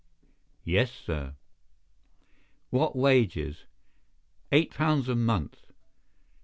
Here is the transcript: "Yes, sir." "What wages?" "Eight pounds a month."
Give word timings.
"Yes, 0.63 0.91
sir." 0.91 1.35
"What 2.71 2.95
wages?" 2.95 3.65
"Eight 4.51 4.71
pounds 4.71 5.07
a 5.07 5.13
month." 5.15 5.67